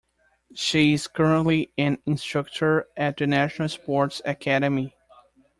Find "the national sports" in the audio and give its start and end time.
3.17-4.19